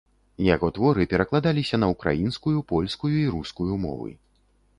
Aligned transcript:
Яго 0.45 0.69
творы 0.77 1.05
перакладаліся 1.11 1.79
на 1.83 1.87
ўкраінскую, 1.93 2.55
польскую 2.73 3.13
і 3.19 3.25
рускую 3.37 3.71
мовы. 3.87 4.11